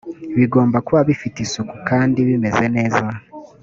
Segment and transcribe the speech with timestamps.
[0.37, 3.05] bigomba kuba bifite isuku kandi bimeze neza